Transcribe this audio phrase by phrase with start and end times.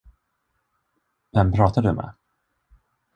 [1.39, 2.11] Vem pratar du med?